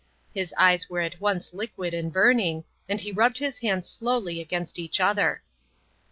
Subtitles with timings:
[0.33, 4.79] His eyes were at once liquid and burning, and he rubbed his hands slowly against
[4.79, 5.43] each other.